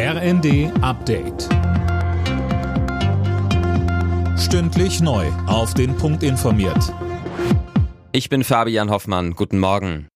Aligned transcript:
RND 0.00 0.70
Update. 0.80 1.48
Stündlich 4.38 5.00
neu. 5.00 5.26
Auf 5.48 5.74
den 5.74 5.96
Punkt 5.96 6.22
informiert. 6.22 6.94
Ich 8.12 8.28
bin 8.28 8.44
Fabian 8.44 8.90
Hoffmann. 8.90 9.32
Guten 9.32 9.58
Morgen. 9.58 10.06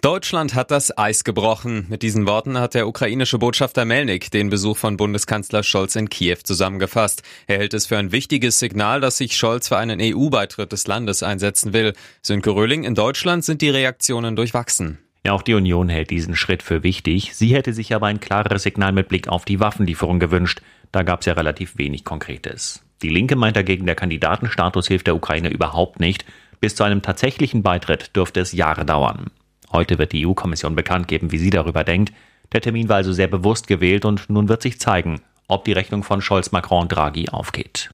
Deutschland 0.00 0.54
hat 0.54 0.70
das 0.70 0.96
Eis 0.96 1.24
gebrochen. 1.24 1.84
Mit 1.90 2.00
diesen 2.00 2.26
Worten 2.26 2.58
hat 2.58 2.72
der 2.72 2.88
ukrainische 2.88 3.36
Botschafter 3.36 3.84
Melnik 3.84 4.30
den 4.30 4.48
Besuch 4.48 4.78
von 4.78 4.96
Bundeskanzler 4.96 5.62
Scholz 5.62 5.94
in 5.94 6.08
Kiew 6.08 6.38
zusammengefasst. 6.42 7.22
Er 7.46 7.58
hält 7.58 7.74
es 7.74 7.84
für 7.84 7.98
ein 7.98 8.12
wichtiges 8.12 8.58
Signal, 8.58 9.02
dass 9.02 9.18
sich 9.18 9.36
Scholz 9.36 9.68
für 9.68 9.76
einen 9.76 10.00
EU-Beitritt 10.00 10.72
des 10.72 10.86
Landes 10.86 11.22
einsetzen 11.22 11.74
will. 11.74 11.92
Sönke 12.22 12.48
Röhling, 12.48 12.84
in 12.84 12.94
Deutschland 12.94 13.44
sind 13.44 13.60
die 13.60 13.68
Reaktionen 13.68 14.36
durchwachsen. 14.36 15.05
Ja, 15.26 15.32
auch 15.32 15.42
die 15.42 15.54
Union 15.54 15.88
hält 15.88 16.10
diesen 16.10 16.36
Schritt 16.36 16.62
für 16.62 16.84
wichtig. 16.84 17.34
Sie 17.34 17.52
hätte 17.52 17.72
sich 17.72 17.92
aber 17.92 18.06
ein 18.06 18.20
klareres 18.20 18.62
Signal 18.62 18.92
mit 18.92 19.08
Blick 19.08 19.26
auf 19.26 19.44
die 19.44 19.58
Waffenlieferung 19.58 20.20
gewünscht. 20.20 20.60
Da 20.92 21.02
gab 21.02 21.18
es 21.18 21.26
ja 21.26 21.32
relativ 21.32 21.78
wenig 21.78 22.04
Konkretes. 22.04 22.84
Die 23.02 23.08
Linke 23.08 23.34
meint 23.34 23.56
dagegen, 23.56 23.86
der 23.86 23.96
Kandidatenstatus 23.96 24.86
hilft 24.86 25.08
der 25.08 25.16
Ukraine 25.16 25.48
überhaupt 25.48 25.98
nicht. 25.98 26.24
Bis 26.60 26.76
zu 26.76 26.84
einem 26.84 27.02
tatsächlichen 27.02 27.64
Beitritt 27.64 28.14
dürfte 28.14 28.38
es 28.38 28.52
Jahre 28.52 28.84
dauern. 28.84 29.32
Heute 29.72 29.98
wird 29.98 30.12
die 30.12 30.24
EU-Kommission 30.24 30.76
bekannt 30.76 31.08
geben, 31.08 31.32
wie 31.32 31.38
sie 31.38 31.50
darüber 31.50 31.82
denkt. 31.82 32.12
Der 32.52 32.60
Termin 32.60 32.88
war 32.88 32.98
also 32.98 33.12
sehr 33.12 33.26
bewusst 33.26 33.66
gewählt 33.66 34.04
und 34.04 34.30
nun 34.30 34.48
wird 34.48 34.62
sich 34.62 34.78
zeigen, 34.78 35.22
ob 35.48 35.64
die 35.64 35.72
Rechnung 35.72 36.04
von 36.04 36.22
Scholz, 36.22 36.52
Macron 36.52 36.82
und 36.82 36.92
Draghi 36.92 37.30
aufgeht. 37.30 37.90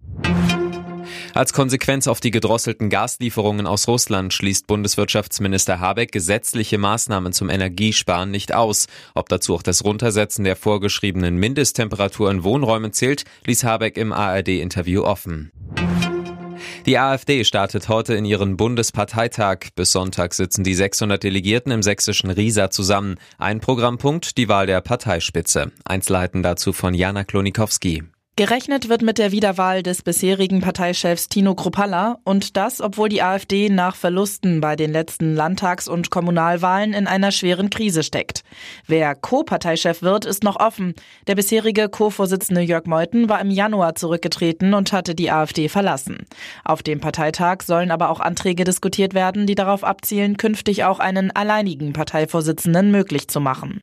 Als 1.43 1.53
Konsequenz 1.53 2.07
auf 2.07 2.21
die 2.21 2.31
gedrosselten 2.31 2.89
Gaslieferungen 2.89 3.67
aus 3.67 3.89
Russland 3.89 4.33
schließt 4.33 4.69
Bundeswirtschaftsminister 4.69 5.81
Habeck 5.81 6.13
gesetzliche 6.13 6.79
Maßnahmen 6.79 7.33
zum 7.33 7.51
Energiesparen 7.51 8.31
nicht 8.31 8.55
aus. 8.55 8.87
Ob 9.17 9.29
dazu 9.29 9.57
auch 9.57 9.65
das 9.65 9.83
Runtersetzen 9.83 10.45
der 10.45 10.55
vorgeschriebenen 10.55 11.35
Mindesttemperatur 11.35 12.31
in 12.31 12.45
Wohnräumen 12.45 12.93
zählt, 12.93 13.25
ließ 13.45 13.65
Habeck 13.65 13.97
im 13.97 14.13
ARD-Interview 14.13 15.03
offen. 15.03 15.51
Die 16.87 16.97
AfD 16.97 17.43
startet 17.43 17.89
heute 17.89 18.15
in 18.15 18.25
ihren 18.25 18.57
Bundesparteitag. 18.57 19.71
Bis 19.75 19.91
Sonntag 19.91 20.35
sitzen 20.35 20.63
die 20.63 20.75
600 20.75 21.21
Delegierten 21.21 21.73
im 21.73 21.83
sächsischen 21.83 22.31
Riesa 22.31 22.71
zusammen. 22.71 23.17
Ein 23.39 23.59
Programmpunkt, 23.59 24.39
die 24.39 24.49
Wahl 24.49 24.69
der 24.69 24.81
Parteispitze. 24.81 25.73
Einzelheiten 25.85 26.45
dazu 26.45 26.73
von 26.73 26.95
Jana 26.95 27.25
Klonikowski. 27.25 28.05
Gerechnet 28.35 28.89
wird 28.89 29.03
mit 29.03 29.19
der 29.19 29.31
Wiederwahl 29.31 29.83
des 29.83 30.01
bisherigen 30.01 30.63
Parteichefs 30.63 31.29
Tino 31.29 31.55
Kruppalla 31.55 32.17
und 32.25 32.57
das, 32.57 32.81
obwohl 32.81 33.11
die 33.11 33.23
AfD 33.23 33.69
nach 33.69 33.95
Verlusten 33.95 34.63
bei 34.63 34.75
den 34.75 34.91
letzten 34.91 35.35
Landtags- 35.35 35.87
und 35.87 36.09
Kommunalwahlen 36.09 36.95
in 36.95 37.07
einer 37.07 37.31
schweren 37.31 37.69
Krise 37.69 38.03
steckt. 38.03 38.43
Wer 38.87 39.15
Co-Parteichef 39.15 40.01
wird, 40.01 40.25
ist 40.25 40.45
noch 40.45 40.57
offen. 40.57 40.95
Der 41.27 41.35
bisherige 41.35 41.91
Co-Vorsitzende 41.91 42.63
Jörg 42.63 42.87
Meuthen 42.87 43.29
war 43.29 43.39
im 43.39 43.51
Januar 43.51 43.97
zurückgetreten 43.97 44.73
und 44.73 44.95
hatte 44.95 45.15
die 45.15 45.31
AfD 45.31 45.69
verlassen. 45.69 46.25
Auf 46.65 46.83
dem 46.83 47.01
Parteitag 47.01 47.59
sollen 47.63 47.91
aber 47.91 48.09
auch 48.09 48.21
Anträge 48.21 48.65
diskutiert 48.65 49.13
werden, 49.13 49.47
die 49.47 49.57
darauf 49.57 49.85
abzielen, 49.85 50.39
künftig 50.39 50.85
auch 50.85 51.01
einen 51.01 51.33
alleinigen 51.33 51.93
Parteivorsitzenden 51.93 52.91
möglich 52.91 53.29
zu 53.29 53.41
machen. 53.41 53.83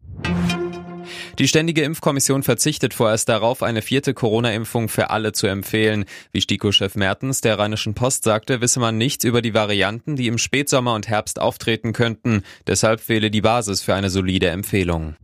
Die 1.39 1.47
Ständige 1.47 1.83
Impfkommission 1.83 2.43
verzichtet 2.43 2.93
vorerst 2.93 3.29
darauf, 3.29 3.63
eine 3.63 3.81
vierte 3.81 4.13
Corona-Impfung 4.13 4.89
für 4.89 5.09
alle 5.09 5.31
zu 5.31 5.47
empfehlen. 5.47 6.03
Wie 6.33 6.41
STIKO-Chef 6.41 6.95
Mertens 6.95 7.39
der 7.39 7.57
Rheinischen 7.57 7.93
Post 7.93 8.25
sagte, 8.25 8.59
wisse 8.59 8.81
man 8.81 8.97
nichts 8.97 9.23
über 9.23 9.41
die 9.41 9.53
Varianten, 9.53 10.17
die 10.17 10.27
im 10.27 10.37
Spätsommer 10.37 10.95
und 10.95 11.07
Herbst 11.07 11.39
auftreten 11.39 11.93
könnten. 11.93 12.43
Deshalb 12.67 12.99
fehle 12.99 13.31
die 13.31 13.39
Basis 13.39 13.81
für 13.81 13.95
eine 13.95 14.09
solide 14.09 14.49
Empfehlung. 14.49 15.15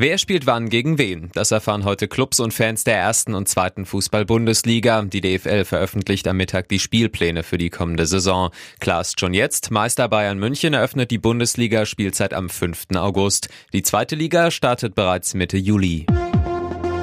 Wer 0.00 0.16
spielt 0.18 0.46
wann 0.46 0.68
gegen 0.68 0.96
wen? 0.96 1.28
Das 1.34 1.50
erfahren 1.50 1.82
heute 1.84 2.06
Clubs 2.06 2.38
und 2.38 2.54
Fans 2.54 2.84
der 2.84 2.96
ersten 2.96 3.34
und 3.34 3.48
zweiten 3.48 3.84
Fußball-Bundesliga. 3.84 5.02
Die 5.02 5.20
DFL 5.20 5.64
veröffentlicht 5.64 6.28
am 6.28 6.36
Mittag 6.36 6.68
die 6.68 6.78
Spielpläne 6.78 7.42
für 7.42 7.58
die 7.58 7.68
kommende 7.68 8.06
Saison. 8.06 8.50
Klar 8.78 9.00
ist 9.00 9.18
schon 9.18 9.34
jetzt, 9.34 9.72
Meister 9.72 10.08
Bayern 10.08 10.38
München 10.38 10.72
eröffnet 10.72 11.10
die 11.10 11.18
Bundesliga-Spielzeit 11.18 12.32
am 12.32 12.48
5. 12.48 12.94
August. 12.94 13.48
Die 13.72 13.82
zweite 13.82 14.14
Liga 14.14 14.52
startet 14.52 14.94
bereits 14.94 15.34
Mitte 15.34 15.56
Juli. 15.56 16.06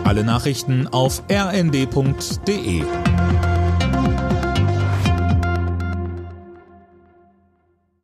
Alle 0.05 0.23
Nachrichten 0.23 0.87
auf 0.87 1.21
rnd.de 1.29 2.85